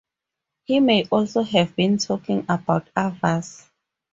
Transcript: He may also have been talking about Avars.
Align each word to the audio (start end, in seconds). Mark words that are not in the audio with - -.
He 0.63 0.79
may 0.79 1.05
also 1.11 1.43
have 1.43 1.75
been 1.75 1.99
talking 1.99 2.43
about 2.49 2.89
Avars. 2.95 3.69